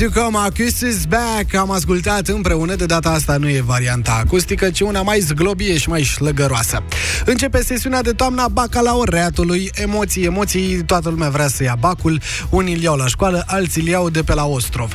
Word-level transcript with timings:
Tucom, 0.00 0.36
Acus 0.36 0.80
is 0.80 1.04
back. 1.04 1.54
Am 1.54 1.70
ascultat 1.70 2.28
împreună, 2.28 2.74
de 2.74 2.86
data 2.86 3.10
asta 3.10 3.36
nu 3.36 3.48
e 3.48 3.60
varianta 3.60 4.22
acustică 4.24 4.70
Ci 4.70 4.80
una 4.80 5.02
mai 5.02 5.18
zglobie 5.18 5.78
și 5.78 5.88
mai 5.88 6.02
șlăgăroasă. 6.02 6.82
Începe 7.24 7.62
sesiunea 7.62 8.02
de 8.02 8.12
toamna 8.12 8.48
bacalaureatului. 8.48 9.70
Emoții, 9.74 10.24
emoții, 10.24 10.82
toată 10.84 11.08
lumea 11.08 11.28
vrea 11.28 11.48
să 11.48 11.62
ia 11.62 11.76
bacul. 11.80 12.20
Unii 12.50 12.74
îl 12.74 12.80
iau 12.80 12.96
la 12.96 13.06
școală, 13.06 13.44
alții 13.46 13.82
îl 13.82 13.88
iau 13.88 14.10
de 14.10 14.22
pe 14.22 14.34
la 14.34 14.46
Ostrov. 14.46 14.94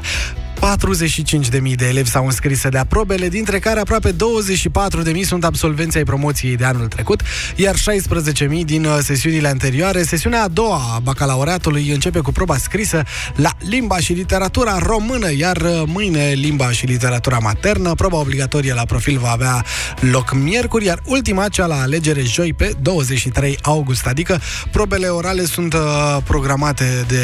45.000 0.65 1.75
de 1.75 1.87
elevi 1.87 2.09
s-au 2.09 2.25
înscris 2.25 2.59
să 2.59 2.69
dea 2.69 2.85
probele, 2.85 3.29
dintre 3.29 3.59
care 3.59 3.79
aproape 3.79 4.11
24.000 4.11 5.21
sunt 5.21 5.43
absolvenții 5.43 5.99
ai 5.99 6.05
promoției 6.05 6.55
de 6.55 6.65
anul 6.65 6.87
trecut, 6.87 7.21
iar 7.55 7.75
16.000 7.75 8.65
din 8.65 8.85
uh, 8.85 8.97
sesiunile 9.01 9.47
anterioare. 9.47 10.03
Sesiunea 10.03 10.43
a 10.43 10.47
doua 10.47 10.81
a 10.95 10.99
bacalaureatului 10.99 11.89
începe 11.89 12.19
cu 12.19 12.31
proba 12.31 12.57
scrisă 12.57 13.03
la 13.35 13.51
limba 13.59 13.97
și 13.97 14.13
literatura 14.13 14.77
română, 14.77 15.33
iar 15.33 15.57
uh, 15.57 15.83
mâine 15.85 16.31
limba 16.31 16.71
și 16.71 16.85
literatura 16.85 17.37
maternă. 17.37 17.93
Proba 17.93 18.17
obligatorie 18.17 18.73
la 18.73 18.85
profil 18.85 19.17
va 19.17 19.31
avea 19.31 19.65
loc 19.99 20.33
miercuri, 20.33 20.85
iar 20.85 21.01
ultima, 21.05 21.47
cea 21.47 21.65
la 21.65 21.81
alegere 21.81 22.21
joi 22.21 22.53
pe 22.53 22.73
23 22.81 23.57
august, 23.61 24.05
adică 24.05 24.41
probele 24.71 25.07
orale 25.07 25.45
sunt 25.45 25.73
uh, 25.73 26.17
programate 26.23 27.05
de 27.07 27.23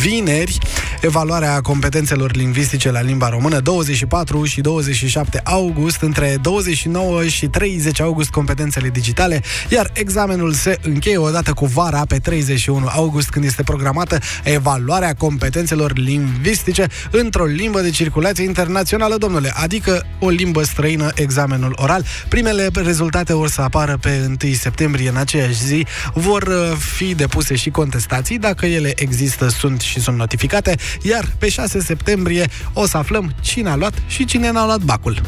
vineri, 0.00 0.58
evaluarea 1.02 1.60
competențelor 1.60 2.34
lingvistice 2.34 2.90
la 2.90 3.00
limba 3.00 3.28
română 3.28 3.60
24 3.60 4.44
și 4.44 4.60
27 4.60 5.40
august, 5.44 6.00
între 6.00 6.38
29 6.40 7.26
și 7.26 7.46
30 7.46 8.00
august 8.00 8.30
competențele 8.30 8.88
digitale, 8.88 9.42
iar 9.68 9.90
examenul 9.92 10.52
se 10.52 10.78
încheie 10.82 11.16
odată 11.16 11.52
cu 11.52 11.66
vara 11.66 12.02
pe 12.08 12.18
31 12.18 12.86
august, 12.86 13.28
când 13.28 13.44
este 13.44 13.62
programată 13.62 14.18
evaluarea 14.44 15.14
competențelor 15.14 15.96
lingvistice 15.96 16.86
într-o 17.10 17.44
limbă 17.44 17.80
de 17.80 17.90
circulație 17.90 18.44
internațională, 18.44 19.16
domnule, 19.16 19.52
adică 19.54 20.06
o 20.18 20.28
limbă 20.28 20.62
străină, 20.62 21.10
examenul 21.14 21.72
oral. 21.76 22.04
Primele 22.28 22.68
rezultate 22.74 23.34
vor 23.34 23.48
să 23.48 23.60
apară 23.60 23.98
pe 24.00 24.36
1 24.44 24.52
septembrie 24.52 25.08
în 25.08 25.16
aceeași 25.16 25.64
zi, 25.64 25.86
vor 26.14 26.42
uh, 26.42 26.76
fi 26.76 27.14
depuse 27.14 27.56
și 27.56 27.70
contestații, 27.70 28.38
dacă 28.38 28.66
ele 28.66 28.92
există, 28.96 29.48
sunt 29.48 29.80
și 29.80 30.00
sunt 30.00 30.16
notificate, 30.16 30.76
iar 31.02 31.34
pe 31.38 31.48
6 31.48 31.80
septembrie 31.80 32.48
o 32.72 32.86
să 32.86 32.96
aflăm 32.96 33.34
cine 33.40 33.70
a 33.70 33.76
luat 33.76 33.94
și 34.06 34.24
cine 34.24 34.50
n-a 34.50 34.64
luat 34.64 34.80
bacul. 34.80 35.20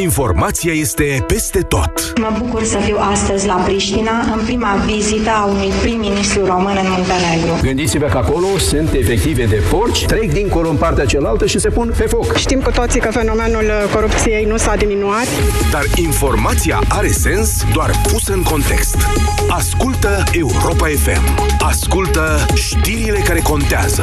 Informația 0.00 0.72
este 0.72 1.24
peste 1.26 1.60
tot. 1.60 2.12
Mă 2.18 2.36
bucur 2.38 2.64
să 2.64 2.78
fiu 2.78 2.96
astăzi 3.12 3.46
la 3.46 3.54
Priștina, 3.54 4.20
în 4.36 4.44
prima 4.44 4.74
vizită 4.86 5.30
a 5.30 5.44
unui 5.44 5.72
prim-ministru 5.80 6.44
român 6.44 6.78
în 6.82 6.90
Muntenegru. 6.90 7.58
Gândiți-vă 7.62 8.06
că 8.06 8.16
acolo 8.16 8.46
sunt 8.58 8.92
efective 8.92 9.44
de 9.44 9.62
porci, 9.70 10.06
trec 10.06 10.32
dincolo 10.32 10.68
în 10.68 10.76
partea 10.76 11.04
cealaltă 11.04 11.46
și 11.46 11.58
se 11.58 11.68
pun 11.68 11.94
pe 11.96 12.04
foc. 12.04 12.36
Știm 12.36 12.60
cu 12.60 12.70
toții 12.70 13.00
că 13.00 13.10
fenomenul 13.10 13.64
corupției 13.92 14.44
nu 14.44 14.56
s-a 14.56 14.76
diminuat. 14.76 15.26
Dar 15.70 15.84
informația 15.94 16.80
are 16.88 17.08
sens 17.08 17.64
doar 17.72 17.90
pusă 18.12 18.32
în 18.32 18.42
context. 18.42 18.96
Ascultă 19.48 20.22
Europa 20.32 20.86
FM. 20.86 21.54
Ascultă 21.58 22.46
știrile 22.54 23.18
care 23.18 23.40
contează. 23.40 24.02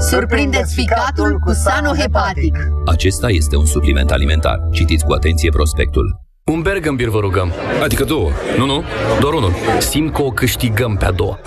Surprindeți 0.00 0.74
ficatul 0.74 1.38
cu 1.44 1.52
Sanohepatic. 1.52 2.56
Acesta 2.86 3.28
este 3.30 3.56
un 3.56 3.66
supliment 3.66 4.10
alimentar. 4.10 4.68
Citiți 4.70 5.04
cu 5.04 5.12
atenție 5.12 5.50
prospectul. 5.50 6.20
Un 6.44 6.62
bergambir 6.62 7.08
vă 7.08 7.18
rugăm. 7.18 7.52
Adică 7.82 8.04
două. 8.04 8.30
Nu, 8.56 8.66
nu, 8.66 8.84
doar 9.20 9.32
unul. 9.32 9.52
Simt 9.78 10.12
că 10.12 10.22
o 10.22 10.30
câștigăm 10.30 10.96
pe 10.96 11.04
a 11.04 11.10
doua. 11.10 11.38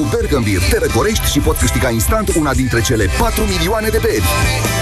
Cu 0.00 0.08
Bergambir 0.16 0.60
te 0.70 0.78
răcorești 0.78 1.30
și 1.30 1.38
poți 1.38 1.60
câștiga 1.60 1.90
instant 1.90 2.34
una 2.36 2.54
dintre 2.54 2.80
cele 2.80 3.06
4 3.18 3.42
milioane 3.44 3.88
de 3.88 3.98
beri. 4.02 4.24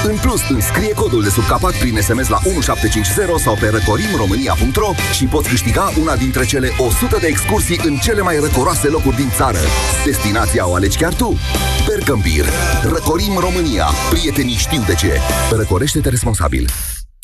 În 0.05 0.17
plus, 0.17 0.49
înscrie 0.49 0.93
codul 0.93 1.23
de 1.23 1.29
sub 1.29 1.47
capac 1.47 1.75
prin 1.75 2.00
SMS 2.00 2.29
la 2.29 2.38
1750 2.44 3.41
sau 3.41 3.55
pe 3.61 3.69
răcorimromânia.ro 3.69 4.91
și 5.12 5.25
poți 5.25 5.49
câștiga 5.49 5.93
una 6.00 6.17
dintre 6.17 6.44
cele 6.44 6.70
100 6.79 7.17
de 7.20 7.26
excursii 7.26 7.81
în 7.85 7.97
cele 7.97 8.20
mai 8.20 8.38
răcoroase 8.38 8.88
locuri 8.88 9.17
din 9.17 9.31
țară. 9.37 9.59
Destinația 10.05 10.69
o 10.69 10.75
alegi 10.75 10.99
chiar 10.99 11.15
tu. 11.15 11.38
Bergambir. 11.87 12.44
Răcorim 12.82 13.38
România. 13.38 13.87
Prietenii 14.11 14.55
știu 14.55 14.82
de 14.87 14.94
ce. 14.94 15.21
Răcorește-te 15.50 16.09
responsabil. 16.09 16.69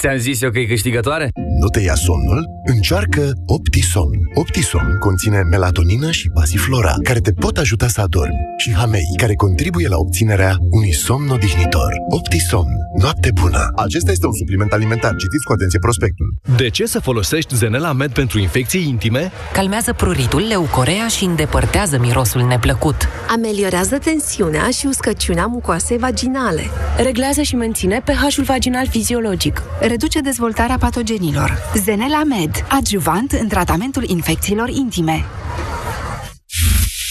Ți-am 0.04 0.16
zis 0.16 0.42
eu 0.42 0.50
că 0.50 0.58
e 0.58 0.64
câștigătoare? 0.64 1.30
Nu 1.60 1.68
te 1.68 1.80
ia 1.80 1.94
somnul? 1.94 2.44
Încearcă 2.64 3.32
Optisomn. 3.46 4.18
Optisomn 4.34 4.98
conține 4.98 5.42
melatonină 5.50 6.10
și 6.10 6.28
pasiflora, 6.34 6.94
care 7.02 7.20
te 7.20 7.32
pot 7.32 7.58
ajuta 7.58 7.88
să 7.88 8.00
adormi, 8.00 8.38
și 8.56 8.72
hamei, 8.72 9.14
care 9.16 9.34
contribuie 9.34 9.88
la 9.88 9.96
obținerea 9.96 10.56
unui 10.70 10.92
somn 10.92 11.28
odihnitor. 11.28 11.92
Optisomn. 12.08 12.72
Noapte 12.98 13.30
bună! 13.40 13.72
Acesta 13.76 14.10
este 14.10 14.26
un 14.26 14.32
supliment 14.32 14.72
alimentar. 14.72 15.10
Citiți 15.10 15.44
cu 15.44 15.52
atenție 15.52 15.78
prospectul. 15.78 16.26
De 16.56 16.68
ce 16.68 16.86
să 16.86 17.00
folosești 17.00 17.54
Zenela 17.54 17.92
Med 17.92 18.12
pentru 18.12 18.38
infecții 18.38 18.88
intime? 18.88 19.32
Calmează 19.52 19.92
pruritul, 19.92 20.46
leucorea 20.48 21.06
și 21.08 21.24
îndepărtează 21.24 21.98
mirosul 21.98 22.42
neplăcut. 22.42 22.96
Ameliorează 23.28 23.98
tensiunea 23.98 24.68
și 24.70 24.86
uscăciunea 24.86 25.46
mucoasei 25.46 25.98
vaginale. 25.98 26.62
Reglează 26.96 27.42
și 27.42 27.54
menține 27.56 28.02
pH-ul 28.04 28.44
vaginal 28.44 28.86
fiziologic. 28.88 29.62
Reduce 29.94 30.20
dezvoltarea 30.20 30.79
patogenilor. 30.79 31.58
Zenela 31.75 32.25
Med, 32.25 32.64
adjuvant 32.69 33.32
în 33.32 33.49
tratamentul 33.49 34.05
infecțiilor 34.08 34.69
intime. 34.69 35.25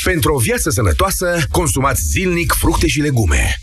Pentru 0.03 0.33
o 0.33 0.37
viață 0.37 0.69
sănătoasă, 0.69 1.37
consumați 1.51 2.01
zilnic 2.01 2.51
fructe 2.51 2.87
și 2.87 2.99
legume. 2.99 3.62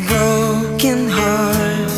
The 0.00 0.06
broken 0.06 1.08
heart. 1.08 1.90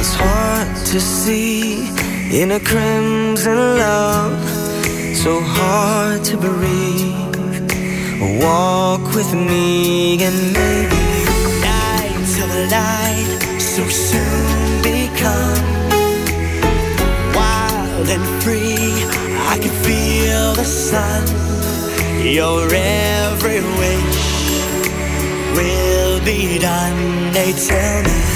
It's 0.00 0.14
hard 0.14 0.68
to 0.92 1.00
see 1.00 1.88
in 2.30 2.52
a 2.52 2.60
crimson 2.60 3.58
love. 3.84 4.38
So 5.22 5.40
hard 5.40 6.22
to 6.30 6.36
breathe. 6.36 7.70
Walk 8.40 9.04
with 9.16 9.32
me 9.34 10.22
and 10.26 10.38
maybe 10.60 11.02
night 11.70 12.18
till 12.34 12.50
the 12.56 12.64
light 12.78 13.30
so 13.58 13.82
soon 13.88 14.82
become 14.82 15.66
wild 17.34 18.08
and 18.16 18.24
free. 18.42 18.94
I 19.52 19.58
can 19.62 19.74
feel 19.86 20.54
the 20.54 20.68
sun. 20.88 21.24
Your 22.22 22.68
every 22.72 23.60
wish 23.80 24.26
will 25.56 26.15
be 26.26 26.58
done. 26.58 27.30
They 27.32 27.52
tell 27.52 28.02
me, 28.02 28.35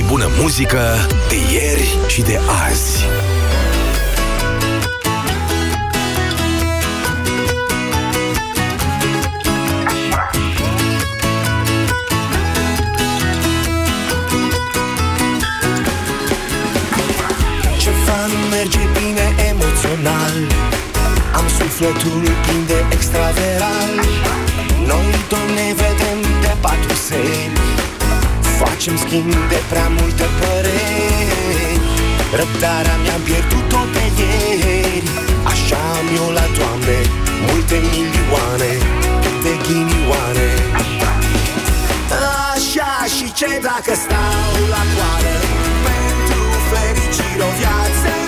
mai 0.00 0.08
bună 0.08 0.28
muzică 0.40 0.80
de 1.28 1.36
ieri 1.52 1.96
și 2.06 2.22
de 2.22 2.40
azi. 2.68 3.04
Ceva 17.78 18.26
nu 18.26 18.48
merge 18.50 18.78
bine 18.92 19.34
emoțional. 19.50 20.34
Am 21.34 21.48
sufletul 21.58 22.22
plin 22.42 22.64
de 22.66 22.84
extraveral. 22.92 23.92
Noi, 24.86 25.14
domne, 25.28 25.74
vedem 25.76 26.20
de 26.40 26.56
patru 26.60 26.94
seni 26.94 27.87
Facem 28.60 28.96
schimb 29.04 29.32
de 29.52 29.60
prea 29.70 29.88
multe 29.98 30.26
păreri. 30.38 31.80
Răbdarea 32.38 32.96
mi-am 33.02 33.22
pierdut-o 33.28 33.82
pe 33.94 34.04
ieri. 34.18 35.08
Așa 35.52 35.80
am 35.98 36.06
eu 36.20 36.28
la 36.38 36.46
doamne 36.58 36.98
Multe 37.46 37.76
milioane 37.92 38.72
de 39.42 39.52
ghinioane. 39.64 40.48
Așa 42.54 42.92
și 43.16 43.32
ce 43.32 43.50
dacă 43.62 43.92
stau 44.04 44.52
la 44.74 44.82
coară 44.94 45.36
Pentru 45.86 46.42
fericire 46.70 47.44
o 47.48 47.52
viață 47.60 48.27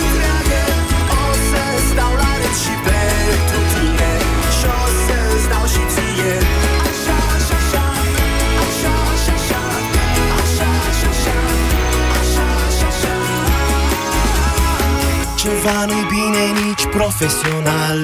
Cumva 15.63 15.85
nu-i 15.85 16.07
bine 16.17 16.45
nici 16.63 16.85
profesional. 16.97 18.01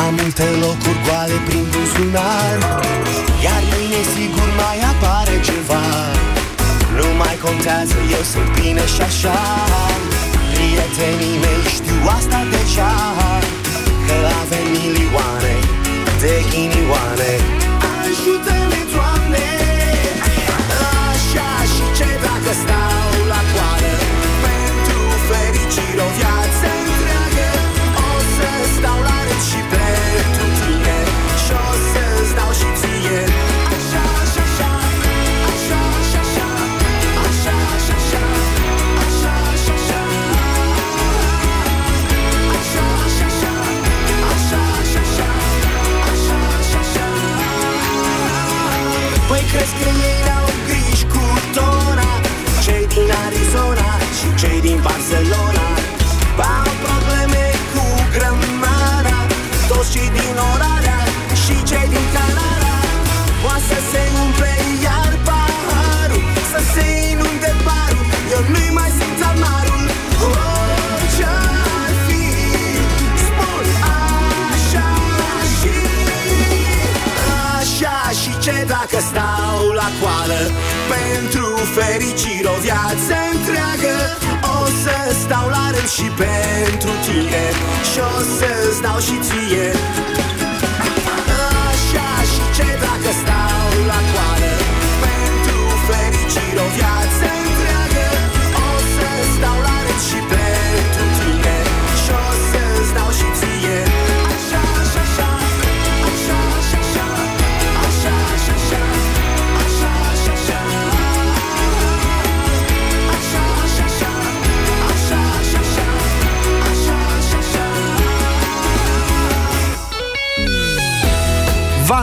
Am 0.00 0.12
multe 0.20 0.46
locuri 0.62 1.00
goale 1.06 1.38
prin 1.48 1.64
buzunar 1.72 2.56
Iar 3.44 3.62
mâine 3.70 4.00
sigur 4.14 4.48
mai 4.62 4.78
apare 4.92 5.36
ceva. 5.48 5.86
Nu 6.98 7.06
mai 7.22 7.36
contează, 7.44 7.96
eu 8.16 8.22
sunt 8.32 8.48
bine 8.60 8.84
și 8.94 9.00
așa. 9.10 9.38
Prietenii 10.52 11.36
mei 11.44 11.62
știu 11.76 12.00
asta 12.18 12.40
deja 12.54 12.92
Că 14.06 14.16
avem 14.42 14.66
milioane 14.76 15.54
de 16.22 16.34
ghinioane. 16.50 17.32
Ajută-ne, 18.00 18.80
Doamne! 18.92 19.48
Așa 21.10 21.50
și 21.72 21.84
ce 21.98 22.08
dacă 22.24 22.50
stau 22.62 23.10
la 23.32 23.40
coară 23.52 23.94
Pentru 24.46 25.00
fericire 25.28 26.02
o 26.08 26.10
viață. 26.16 26.27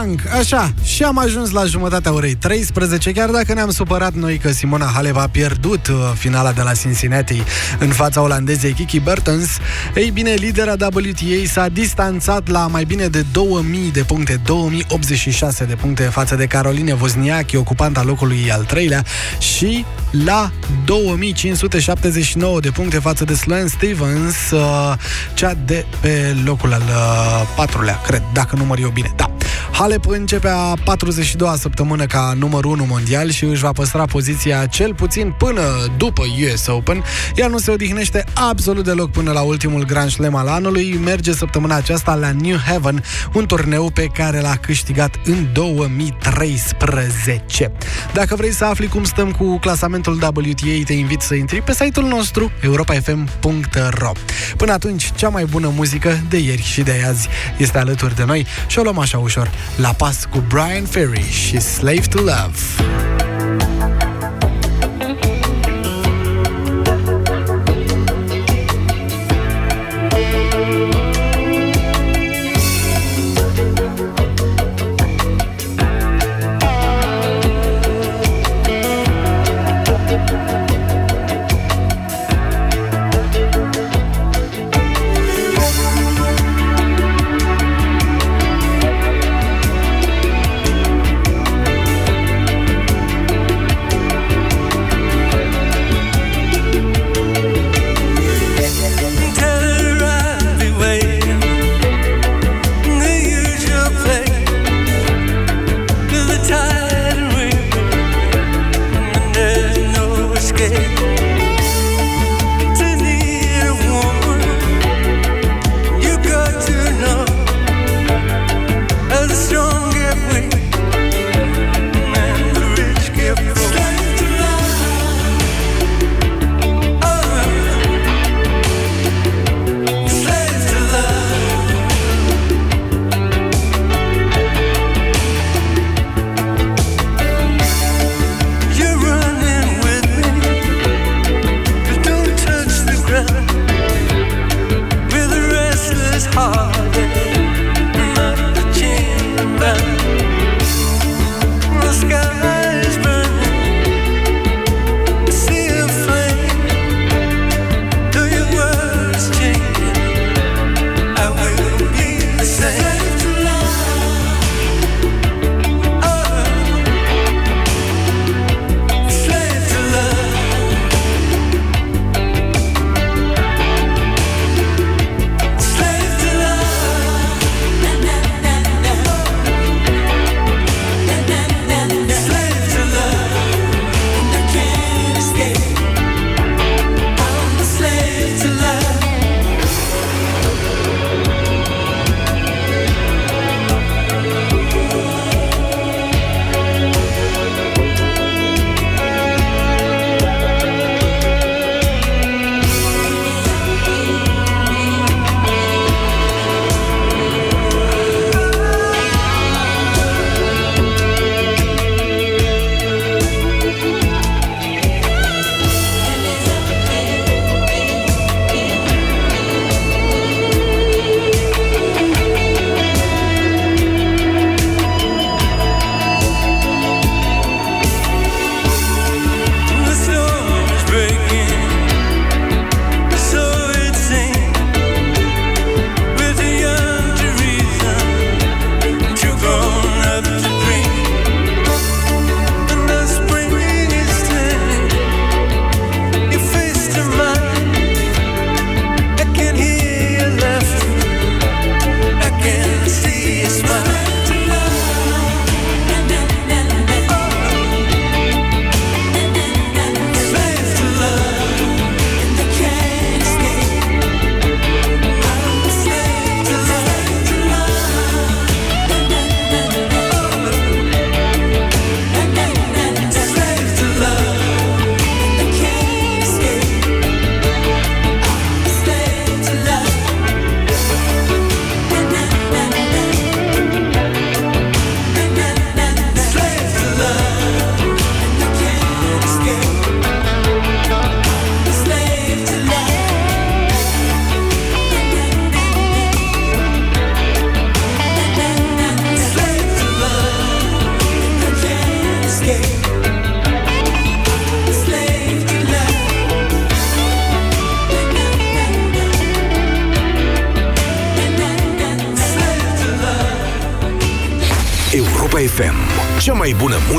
Funk. 0.06 0.20
Așa, 0.38 0.72
și 0.82 1.02
am 1.02 1.18
ajuns 1.18 1.50
la 1.50 1.64
jumătatea 1.64 2.12
orei 2.12 2.34
13, 2.34 3.12
chiar 3.12 3.30
dacă 3.30 3.54
ne-am 3.54 3.70
supărat 3.70 4.14
noi 4.14 4.38
că 4.38 4.50
Simona 4.52 4.90
Halep 4.94 5.16
a 5.16 5.28
pierdut 5.28 5.86
uh, 5.86 5.94
finala 6.14 6.52
de 6.52 6.62
la 6.62 6.72
Cincinnati 6.72 7.42
în 7.78 7.88
fața 7.88 8.20
olandezei 8.20 8.72
Kiki 8.72 9.00
Bertens. 9.00 9.48
Ei 9.94 10.10
bine, 10.10 10.30
lidera 10.30 10.72
WTA 10.72 11.46
s-a 11.46 11.68
distanțat 11.68 12.48
la 12.48 12.66
mai 12.66 12.84
bine 12.84 13.06
de 13.06 13.24
2000 13.32 13.90
de 13.90 14.02
puncte, 14.02 14.40
2086 14.44 15.64
de 15.64 15.74
puncte 15.74 16.02
față 16.02 16.34
de 16.34 16.46
Caroline 16.46 16.96
Wozniacki, 17.00 17.56
ocupanta 17.56 18.02
locului 18.02 18.52
al 18.52 18.64
treilea, 18.64 19.04
și 19.38 19.84
la 20.24 20.50
2579 20.84 22.60
de 22.60 22.70
puncte 22.70 22.98
față 22.98 23.24
de 23.24 23.34
Sloane 23.34 23.66
Stevens, 23.66 24.50
uh, 24.50 24.94
cea 25.34 25.54
de 25.64 25.84
pe 26.00 26.36
locul 26.44 26.72
al 26.72 26.82
uh, 26.82 27.48
patrulea, 27.56 28.00
cred, 28.06 28.22
dacă 28.32 28.56
număr 28.56 28.78
eu 28.78 28.88
bine. 28.88 29.12
Da. 29.16 29.35
Halep 29.78 30.06
începe 30.06 30.48
a 30.48 30.74
42-a 30.74 31.56
săptămână 31.56 32.06
ca 32.06 32.32
numărul 32.38 32.70
1 32.70 32.84
mondial 32.84 33.30
și 33.30 33.44
își 33.44 33.62
va 33.62 33.72
păstra 33.72 34.04
poziția 34.04 34.66
cel 34.66 34.94
puțin 34.94 35.34
până 35.38 35.62
după 35.96 36.22
US 36.52 36.66
Open. 36.66 37.04
Ea 37.34 37.46
nu 37.46 37.58
se 37.58 37.70
odihnește 37.70 38.24
absolut 38.34 38.84
deloc 38.84 39.10
până 39.10 39.32
la 39.32 39.40
ultimul 39.40 39.84
Grand 39.84 40.10
Slam 40.10 40.34
al 40.34 40.48
anului. 40.48 41.00
Merge 41.04 41.32
săptămâna 41.32 41.74
aceasta 41.74 42.14
la 42.14 42.32
New 42.32 42.56
Haven, 42.66 43.04
un 43.32 43.46
turneu 43.46 43.90
pe 43.90 44.04
care 44.04 44.40
l-a 44.40 44.56
câștigat 44.56 45.14
în 45.24 45.46
2013. 45.52 47.72
Dacă 48.12 48.34
vrei 48.34 48.52
să 48.52 48.64
afli 48.64 48.86
cum 48.86 49.04
stăm 49.04 49.30
cu 49.30 49.58
clasamentul 49.58 50.12
WTA, 50.12 50.82
te 50.84 50.92
invit 50.92 51.20
să 51.20 51.34
intri 51.34 51.62
pe 51.62 51.72
site-ul 51.72 52.06
nostru 52.06 52.52
europafm.ro. 52.60 54.12
Până 54.56 54.72
atunci, 54.72 55.12
cea 55.14 55.28
mai 55.28 55.44
bună 55.44 55.72
muzică 55.74 56.20
de 56.28 56.38
ieri 56.38 56.62
și 56.62 56.82
de 56.82 57.04
azi 57.08 57.28
este 57.56 57.78
alături 57.78 58.16
de 58.16 58.24
noi 58.24 58.46
și 58.66 58.78
o 58.78 58.82
luăm 58.82 58.98
așa 58.98 59.18
ușor 59.18 59.50
la 59.76 59.92
pas 59.92 60.24
cu 60.30 60.44
Brian 60.48 60.84
Ferry 60.84 61.30
și 61.30 61.60
Slave 61.60 62.06
to 62.10 62.18
Love. 62.18 62.58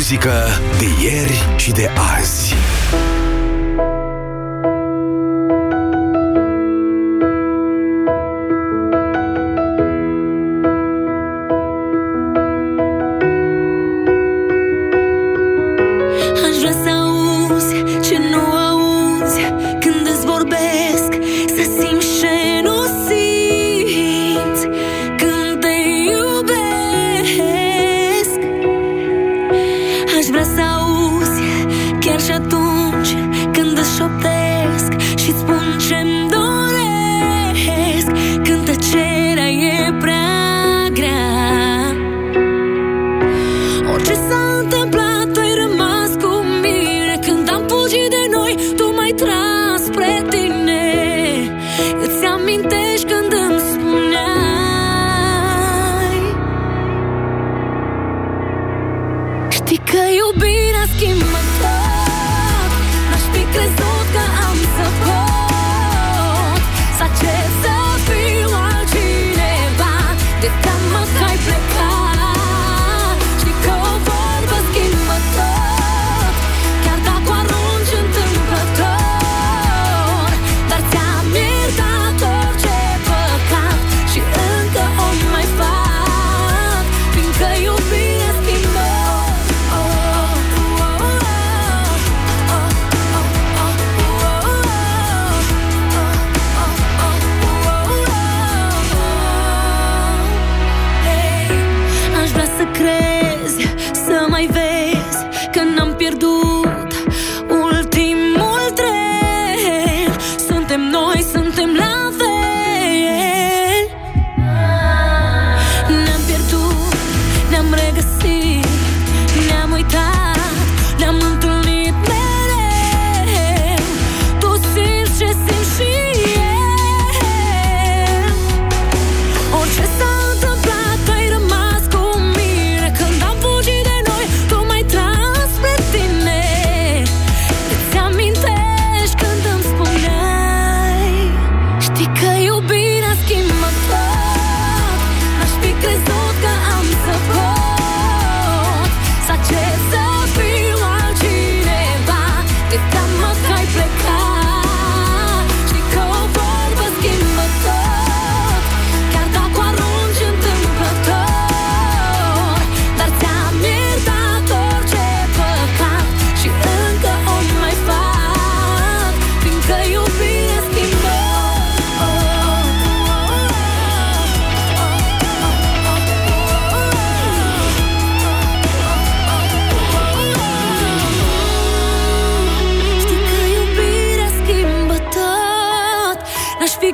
Музыка 0.08 0.47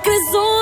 cause 0.03 0.35
all 0.35 0.52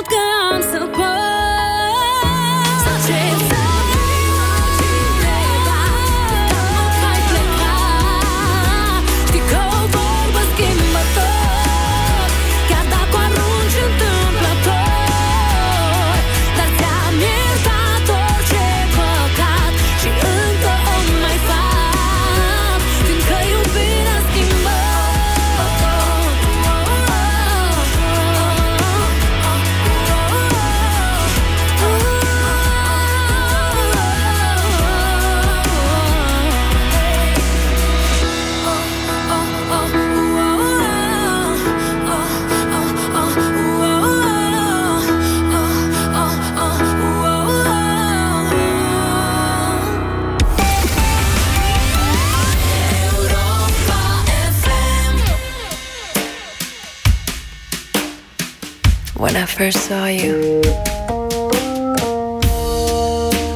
I 59.42 59.46
first 59.48 59.88
saw 59.88 60.06
you, 60.06 60.62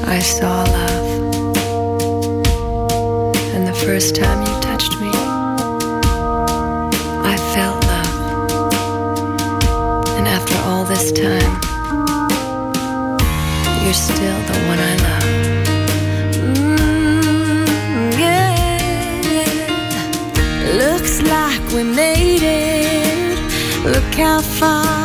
I 0.08 0.20
saw 0.20 0.64
love. 0.64 1.10
And 3.54 3.68
the 3.68 3.74
first 3.86 4.16
time 4.16 4.42
you 4.48 4.54
touched 4.62 5.00
me, 5.00 5.12
I 7.34 7.38
felt 7.54 7.86
love. 7.86 8.18
And 10.18 10.28
after 10.28 10.58
all 10.68 10.86
this 10.86 11.12
time, 11.12 11.54
you're 13.84 13.94
still 13.94 14.40
the 14.50 14.58
one 14.72 14.80
I 14.80 14.96
love. 15.06 15.24
Mm, 18.10 18.34
Looks 20.80 21.22
like 21.22 21.62
we 21.76 21.84
made 21.84 22.42
it. 22.42 23.38
Look 23.86 24.16
how 24.16 24.42
far 24.42 25.05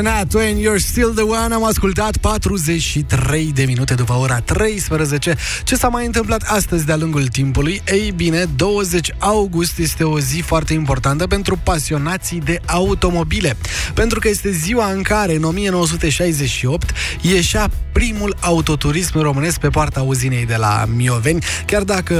Shania 0.00 0.24
Twain, 0.28 0.56
You're 0.56 0.78
Still 0.78 1.12
the 1.14 1.22
One. 1.22 1.54
Am 1.54 1.64
ascultat 1.64 2.16
43 2.16 3.50
de 3.54 3.64
minute 3.64 3.94
după 3.94 4.12
ora 4.12 4.40
13 4.40 5.36
Ce 5.64 5.74
s-a 5.74 5.88
mai 5.88 6.06
întâmplat 6.06 6.42
astăzi 6.46 6.86
de-a 6.86 6.96
lungul 6.96 7.26
timpului? 7.26 7.82
Ei 7.86 8.12
bine, 8.16 8.44
20 8.56 9.12
august 9.18 9.78
este 9.78 10.04
o 10.04 10.20
zi 10.20 10.40
foarte 10.40 10.72
importantă 10.72 11.26
pentru 11.26 11.58
pasionații 11.62 12.40
de 12.40 12.60
automobile. 12.66 13.56
Pentru 13.94 14.18
că 14.18 14.28
este 14.28 14.50
ziua 14.50 14.90
în 14.90 15.02
care, 15.02 15.34
în 15.34 15.44
1968, 15.44 16.92
ieșea 17.20 17.70
primul 17.92 18.36
autoturism 18.40 19.18
românesc 19.18 19.58
pe 19.58 19.68
poarta 19.68 20.02
uzinei 20.02 20.46
de 20.46 20.56
la 20.56 20.84
Mioveni. 20.96 21.44
Chiar 21.66 21.82
dacă 21.82 22.14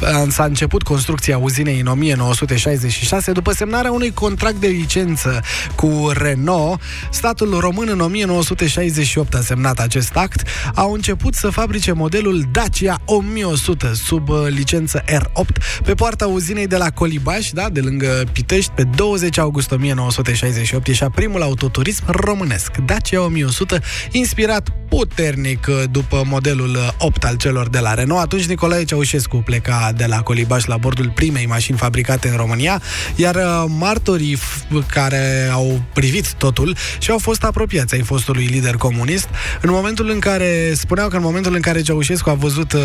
uh, 0.00 0.24
s-a 0.28 0.44
început 0.44 0.82
construcția 0.82 1.38
uzinei 1.38 1.80
în 1.80 1.86
1966 1.86 3.32
După 3.32 3.52
semnarea 3.52 3.92
unui 3.92 4.12
contract 4.12 4.56
de 4.56 4.66
licență 4.66 5.40
cu 5.74 6.10
Renault 6.12 6.80
Statul 7.10 7.58
român 7.60 7.88
în 7.88 8.00
1968 8.00 9.34
a 9.34 9.40
semnat 9.40 9.78
acest 9.78 10.16
act. 10.16 10.48
Au 10.74 10.92
început 10.92 11.34
să 11.34 11.50
fabrice 11.50 11.92
modelul 11.92 12.44
Dacia 12.52 13.00
1100 13.04 13.92
sub 13.94 14.28
uh, 14.28 14.46
licență 14.48 15.04
R8 15.04 15.80
pe 15.84 15.94
poarta 15.94 16.26
uzinei 16.26 16.66
de 16.66 16.76
la 16.76 16.90
Colibaș, 16.90 17.50
da, 17.50 17.68
de 17.68 17.80
lângă 17.80 18.24
Pitești, 18.32 18.70
pe 18.74 18.82
20 18.82 19.38
august 19.38 19.72
1968 19.72 20.86
ieșea 20.86 21.10
primul 21.10 21.42
autoturism 21.42 22.04
românesc, 22.06 22.76
Dacia 22.76 23.22
1100, 23.22 23.80
inspirat 24.10 24.68
puternic 24.88 25.66
uh, 25.68 25.82
după 25.90 26.22
modelul 26.26 26.74
uh, 26.74 26.88
8 26.98 27.24
al 27.24 27.36
celor 27.36 27.68
de 27.68 27.78
la 27.78 27.94
Renault. 27.94 28.22
Atunci 28.22 28.44
Nicolae 28.44 28.84
Ceaușescu 28.84 29.36
pleca 29.36 29.92
de 29.96 30.06
la 30.06 30.20
Colibaș 30.22 30.64
la 30.64 30.76
bordul 30.76 31.12
primei 31.14 31.46
mașini 31.46 31.78
fabricate 31.78 32.28
în 32.28 32.36
România, 32.36 32.82
iar 33.16 33.34
uh, 33.34 33.64
martorii 33.78 34.36
f- 34.36 34.86
care 34.86 35.48
au 35.52 35.82
privit 35.92 36.32
totul 36.32 36.75
și 36.98 37.10
au 37.10 37.18
fost 37.18 37.44
apropiați 37.44 37.94
ai 37.94 38.02
fostului 38.02 38.44
lider 38.44 38.74
comunist, 38.74 39.28
în 39.60 39.70
momentul 39.70 40.10
în 40.10 40.18
care 40.18 40.72
spuneau 40.74 41.08
că 41.08 41.16
în 41.16 41.22
momentul 41.22 41.54
în 41.54 41.60
care 41.60 41.82
Ceaușescu 41.82 42.30
a 42.30 42.34
văzut 42.34 42.72
uh, 42.72 42.80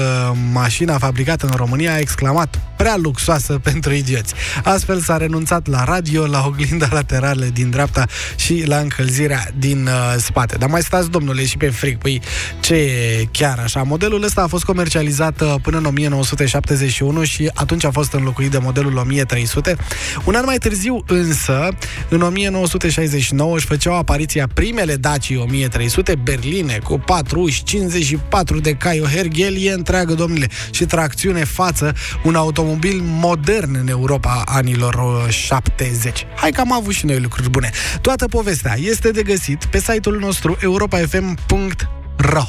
mașina 0.52 0.98
fabricată 0.98 1.46
în 1.46 1.54
România, 1.56 1.94
a 1.94 2.00
exclamat 2.00 2.60
prea 2.78 2.96
luxoasă 2.98 3.60
pentru 3.70 3.94
idioți. 3.94 4.34
Astfel 4.64 5.00
s-a 5.00 5.18
renunțat 5.18 5.68
la 5.68 5.84
radio, 5.84 6.26
la 6.28 6.44
oglinda 6.46 6.88
laterale 6.92 7.50
din 7.54 7.70
dreapta 7.70 8.06
și 8.36 8.64
la 8.66 8.78
încălzirea 8.78 9.48
din 9.58 9.88
uh, 9.88 10.16
spate. 10.18 10.56
Dar 10.58 10.70
mai 10.70 10.82
stați, 10.82 11.10
domnule, 11.10 11.46
și 11.46 11.58
pe 11.58 11.70
fric. 11.70 11.98
Păi, 11.98 12.22
ce 12.60 12.74
e 12.74 13.28
chiar 13.32 13.60
așa? 13.60 13.84
Modelul 13.84 14.24
ăsta 14.24 14.42
a 14.42 14.48
fost 14.48 14.64
comercializat 14.64 15.42
uh, 15.42 15.56
până 15.62 15.78
în 15.78 15.86
1971 15.86 17.24
și 17.24 17.52
atunci 17.54 17.86
a 17.86 17.92
fost 17.92 18.14
înlocuit 18.14 18.52
de 18.52 18.58
modelul 18.58 18.98
1300. 18.98 19.76
Un 20.24 20.36
an 20.36 20.44
mai 20.46 20.58
târziu, 20.58 21.04
însă, 21.08 21.70
în 22.10 22.22
1969 22.22 23.56
își 23.56 23.66
făceau 23.72 23.98
apariția 23.98 24.48
primele 24.54 24.96
Daci 24.96 25.30
1300 25.36 26.16
berline 26.24 26.80
cu 26.84 27.00
4 27.00 27.42
uși, 27.42 27.64
54 27.64 28.60
de 28.60 28.74
cai, 28.74 29.00
o 29.00 29.06
herghelie 29.06 29.72
întreagă, 29.72 30.14
domnule, 30.14 30.48
și 30.72 30.86
tracțiune 30.86 31.44
față, 31.44 31.94
un 32.24 32.36
automobil 32.36 33.02
modern 33.04 33.76
în 33.76 33.88
Europa 33.88 34.42
anilor 34.46 34.94
uh, 34.94 35.34
70. 35.34 36.26
Hai 36.36 36.52
că 36.52 36.62
am 36.62 36.74
avut 36.74 36.94
și 36.94 37.06
noi 37.06 37.20
lucruri 37.20 37.50
bune. 37.50 37.70
Toată 38.02 38.28
povestea 38.28 38.76
este 38.80 39.12
de 39.12 39.24
găsit 39.24 39.66
pe 39.66 39.80
site-ul 39.80 40.20
nostru 40.20 40.58
europafm.ro 40.62 42.44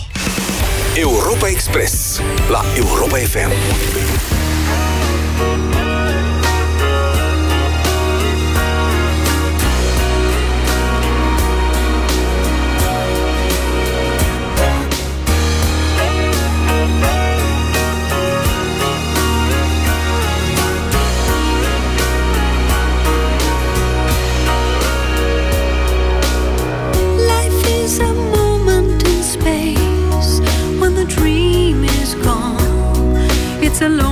Europa 0.94 1.48
Express 1.48 2.20
la 2.50 2.64
Europa 2.76 3.16
FM. 3.16 3.50
alone 33.82 34.11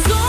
go. 0.00 0.21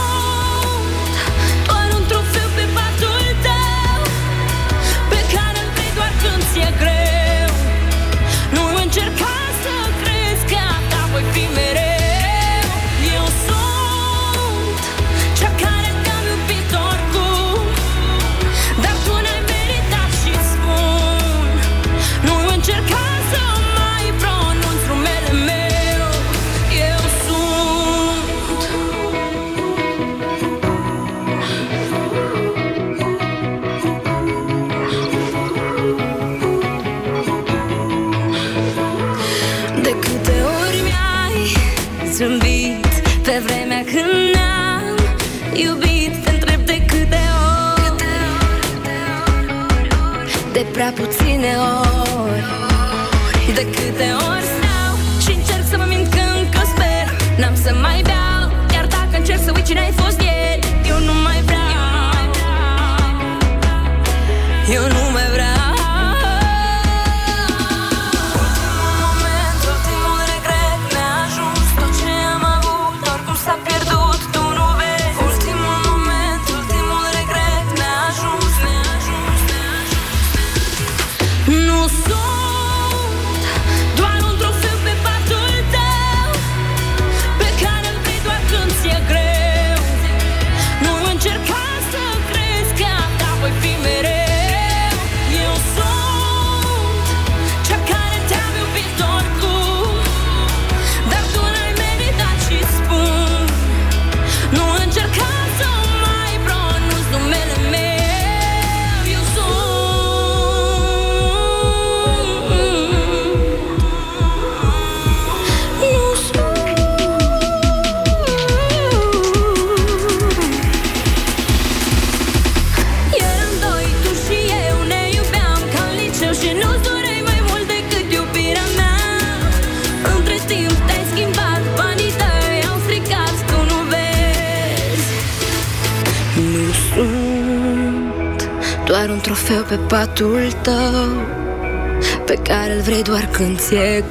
prea 50.92 51.06
puține 51.06 51.56
ori. 51.56 51.93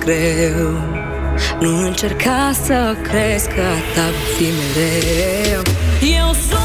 greu. 0.05 0.71
Nu 1.59 1.79
încerca 1.79 2.51
să 2.63 2.95
crezi 3.01 3.47
că 3.47 3.67
ta 3.95 4.09
fi 4.35 4.47
mereu. 4.75 5.61
Eu 6.17 6.33
sunt 6.33 6.62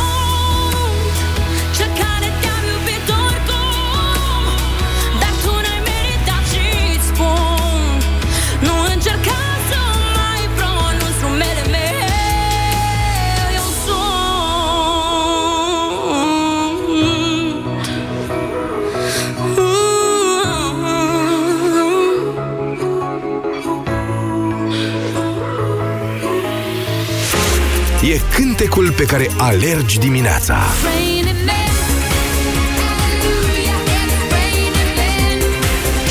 cântecul 28.38 28.92
pe 28.92 29.02
care 29.02 29.30
alergi 29.36 29.98
dimineața. 29.98 30.58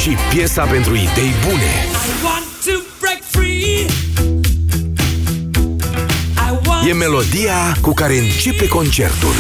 Și 0.02 0.18
piesa 0.30 0.64
pentru 0.64 0.96
idei 0.96 1.34
bune. 1.48 1.86
E 6.88 6.94
melodia 6.94 7.78
cu 7.82 7.94
care 7.94 8.18
începe 8.18 8.68
concertul. 8.68 9.34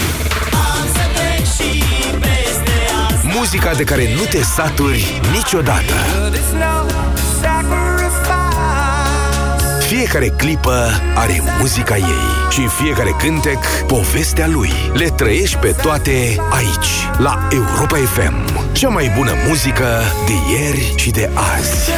Muzica 3.24 3.74
de 3.74 3.84
care 3.84 4.14
nu 4.16 4.24
te 4.24 4.44
saturi 4.44 5.22
niciodată. 5.32 5.94
Fiecare 9.88 10.30
clipă 10.30 10.90
are 11.16 11.42
muzica 11.60 11.96
ei 11.96 12.50
și 12.52 12.68
fiecare 12.68 13.16
cântec 13.20 13.66
povestea 13.88 14.48
lui. 14.48 14.70
Le 14.94 15.06
trăiești 15.10 15.58
pe 15.58 15.76
toate 15.82 16.12
aici, 16.50 17.18
la 17.18 17.48
Europa 17.52 17.98
FM. 17.98 18.72
Cea 18.72 18.90
mai 18.90 19.12
bună 19.18 19.32
muzică 19.48 19.88
de 20.26 20.34
ieri 20.54 20.94
și 20.96 21.12
de 21.12 21.30
azi. 21.34 21.90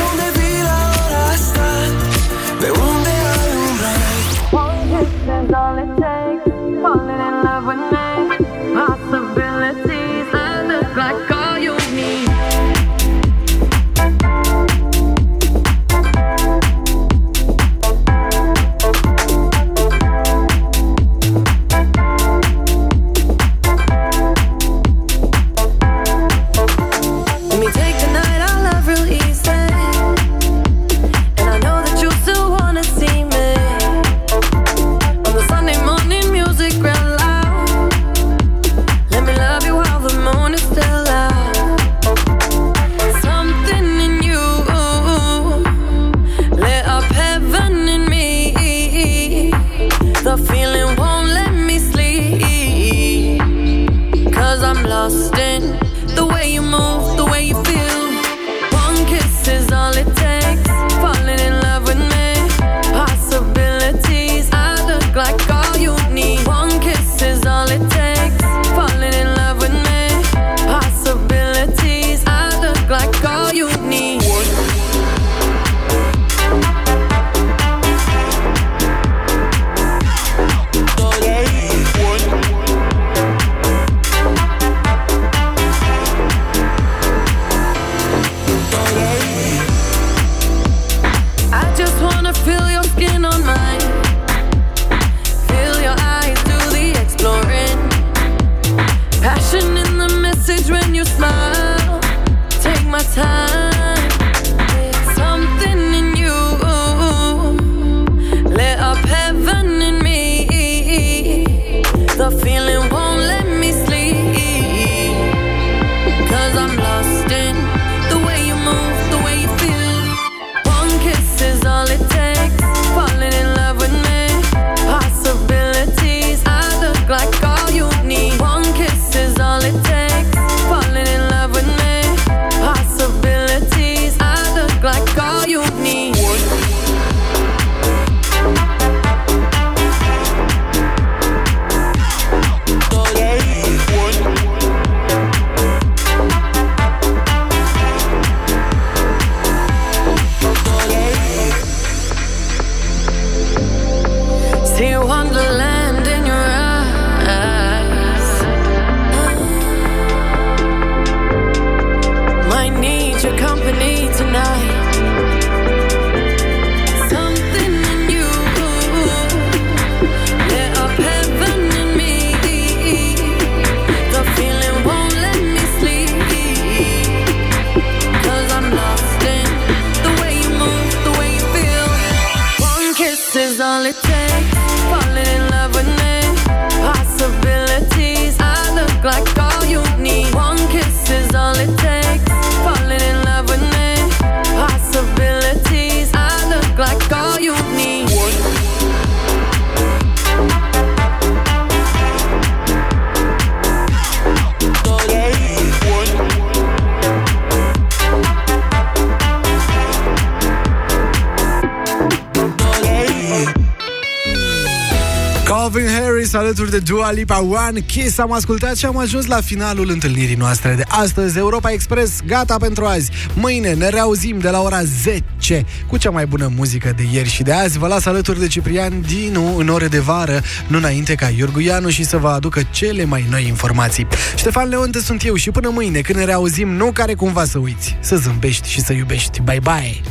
Calvin 216.31 216.47
Harris 216.47 216.59
alături 216.59 216.71
de 216.71 216.91
Dua 216.91 217.11
Lipa 217.11 217.41
One 217.41 217.79
Kiss. 217.79 218.17
Am 218.17 218.31
ascultat 218.31 218.77
și 218.77 218.85
am 218.85 218.97
ajuns 218.97 219.25
la 219.25 219.41
finalul 219.41 219.89
întâlnirii 219.89 220.35
noastre 220.35 220.73
de 220.73 220.83
astăzi 220.87 221.37
Europa 221.37 221.71
Express. 221.71 222.21
Gata 222.25 222.57
pentru 222.57 222.85
azi. 222.85 223.11
Mâine 223.33 223.73
ne 223.73 223.89
reauzim 223.89 224.39
de 224.39 224.49
la 224.49 224.61
ora 224.61 224.83
10 224.83 225.65
Cu 225.87 225.97
cea 225.97 226.09
mai 226.09 226.25
bună 226.25 226.51
muzică 226.55 226.93
de 226.95 227.03
ieri 227.11 227.29
și 227.29 227.43
de 227.43 227.51
azi. 227.51 227.77
Vă 227.77 227.87
las 227.87 228.05
alături 228.05 228.39
de 228.39 228.47
Ciprian 228.47 229.01
Dinu 229.01 229.57
în 229.57 229.67
ore 229.67 229.87
de 229.87 229.99
vară 229.99 230.41
Nu 230.67 230.77
înainte 230.77 231.15
ca 231.15 231.29
Iorgu 231.37 231.59
Ianu 231.59 231.89
și 231.89 232.03
să 232.03 232.17
vă 232.17 232.27
aducă 232.27 232.61
cele 232.71 233.05
mai 233.05 233.25
noi 233.29 233.47
informații. 233.47 234.07
Ștefan 234.35 234.69
Leonte 234.69 234.99
sunt 234.99 235.25
eu 235.25 235.35
și 235.35 235.51
până 235.51 235.69
mâine 235.69 235.99
când 235.99 236.19
ne 236.19 236.25
reauzim 236.25 236.69
Nu 236.69 236.91
care 236.91 237.13
cumva 237.13 237.45
să 237.45 237.57
uiți 237.57 237.97
Să 237.99 238.15
zâmbești 238.15 238.69
și 238.69 238.81
să 238.81 238.93
iubești. 238.93 239.41
Bye 239.41 239.59
bye 239.59 240.01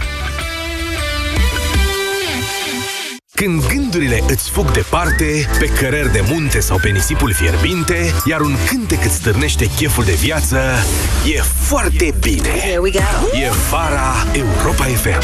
Când 3.39 3.67
gândurile 3.67 4.23
îți 4.29 4.51
fug 4.51 4.71
departe, 4.71 5.49
pe 5.59 5.67
cărări 5.67 6.13
de 6.13 6.25
munte 6.31 6.61
sau 6.61 6.79
pe 6.83 6.89
nisipul 6.89 7.33
fierbinte, 7.33 8.15
iar 8.25 8.41
un 8.41 8.57
cântec 8.67 9.05
îți 9.05 9.15
stârnește 9.15 9.71
cheful 9.77 10.05
de 10.05 10.13
viață, 10.13 10.59
e 11.37 11.41
foarte 11.41 12.15
bine. 12.21 12.49
Here 12.49 12.79
we 12.79 12.91
go. 12.91 12.99
E 13.39 13.51
vara 13.71 14.13
Europa 14.33 14.85
FM. 14.85 15.23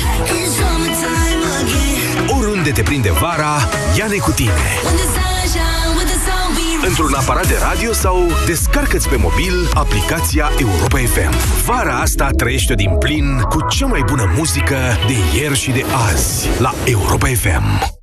Oriunde 2.39 2.71
te 2.71 2.83
prinde 2.83 3.11
vara, 3.11 3.69
ia-ne 3.99 4.17
cu 4.17 4.31
tine. 4.31 4.51
Într-un 6.87 7.15
aparat 7.15 7.47
de 7.47 7.57
radio 7.69 7.93
sau 7.93 8.27
descarcă-ți 8.47 9.09
pe 9.09 9.17
mobil 9.17 9.71
aplicația 9.75 10.51
Europa 10.59 10.99
FM. 10.99 11.65
Vara 11.65 11.99
asta 11.99 12.29
trăiește 12.37 12.75
din 12.75 12.97
plin 12.99 13.41
cu 13.41 13.67
cea 13.69 13.87
mai 13.87 14.03
bună 14.07 14.33
muzică 14.37 14.77
de 15.07 15.39
ieri 15.39 15.59
și 15.59 15.71
de 15.71 15.85
azi 16.11 16.49
la 16.59 16.75
Europa 16.85 17.27
FM. 17.27 18.03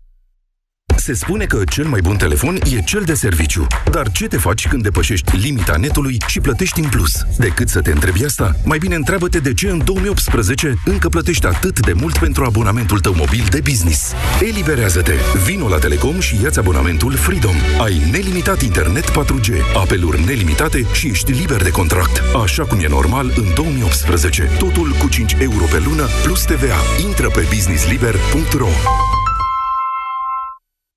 Se 1.01 1.13
spune 1.13 1.45
că 1.45 1.61
cel 1.69 1.85
mai 1.85 2.01
bun 2.01 2.15
telefon 2.15 2.55
e 2.75 2.81
cel 2.81 3.01
de 3.05 3.13
serviciu. 3.13 3.67
Dar 3.91 4.11
ce 4.11 4.27
te 4.27 4.37
faci 4.37 4.67
când 4.67 4.83
depășești 4.83 5.37
limita 5.37 5.75
netului 5.75 6.17
și 6.27 6.39
plătești 6.39 6.79
în 6.79 6.89
plus? 6.89 7.11
Decât 7.37 7.69
să 7.69 7.81
te 7.81 7.91
întrebi 7.91 8.25
asta, 8.25 8.55
mai 8.65 8.77
bine 8.77 8.95
întreabă-te 8.95 9.39
de 9.39 9.53
ce 9.53 9.69
în 9.69 9.81
2018 9.83 10.73
încă 10.85 11.09
plătești 11.09 11.45
atât 11.45 11.85
de 11.85 11.93
mult 11.93 12.17
pentru 12.17 12.43
abonamentul 12.43 12.99
tău 12.99 13.13
mobil 13.15 13.45
de 13.49 13.61
business. 13.63 14.13
Eliberează-te! 14.41 15.13
Vino 15.45 15.67
la 15.67 15.77
Telecom 15.77 16.19
și 16.19 16.39
ia-ți 16.43 16.59
abonamentul 16.59 17.15
Freedom. 17.15 17.55
Ai 17.83 18.01
nelimitat 18.11 18.61
internet 18.61 19.09
4G, 19.09 19.75
apeluri 19.75 20.25
nelimitate 20.25 20.85
și 20.93 21.07
ești 21.07 21.31
liber 21.31 21.63
de 21.63 21.71
contract. 21.71 22.21
Așa 22.43 22.63
cum 22.63 22.79
e 22.79 22.87
normal 22.87 23.33
în 23.35 23.53
2018. 23.55 24.49
Totul 24.57 24.95
cu 24.99 25.09
5 25.09 25.35
euro 25.39 25.63
pe 25.71 25.81
lună 25.85 26.07
plus 26.23 26.43
TVA. 26.43 26.79
Intră 27.05 27.29
pe 27.29 27.47
businessliber.ro 27.49 28.69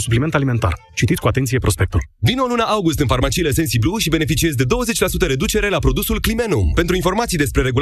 supliment 0.00 0.34
alimentar. 0.34 0.74
Citiți 0.94 1.20
cu 1.20 1.28
atenție 1.28 1.58
prospectul. 1.58 2.00
Vino 2.18 2.42
în 2.42 2.48
luna 2.48 2.64
august 2.64 3.00
în 3.00 3.06
farmaciile 3.06 3.50
Sensiblu 3.50 3.96
și 3.96 4.08
beneficiezi 4.08 4.56
de 4.56 4.64
20% 4.64 5.26
reducere 5.26 5.68
la 5.68 5.78
produsul 5.78 6.20
Climenum. 6.20 6.72
Pentru 6.74 6.96
informații 6.96 7.38
despre 7.38 7.62
regulament 7.62 7.78